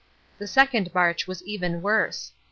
The 0.39 0.47
second 0.47 0.95
march 0.95 1.27
was 1.27 1.43
even 1.43 1.83
worse. 1.83 2.31